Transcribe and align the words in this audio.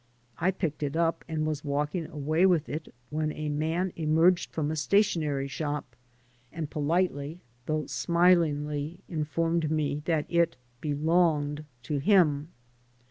I 0.39 0.49
picked 0.49 0.81
it 0.81 0.95
up 0.95 1.23
and 1.27 1.45
was 1.45 1.63
walking 1.63 2.07
away 2.07 2.47
with 2.47 2.67
it 2.67 2.91
when 3.11 3.31
a 3.33 3.49
man 3.49 3.93
emerged 3.95 4.49
from 4.51 4.71
a 4.71 4.73
stationoy 4.73 5.47
shop 5.47 5.95
and 6.51 6.71
politdy, 6.71 7.37
thou^ 7.67 7.87
smilingly, 7.87 9.01
informed 9.07 9.69
me 9.69 10.01
that 10.05 10.25
it 10.27 10.55
bdonged 10.81 11.65
to 11.83 11.99
him. 11.99 12.47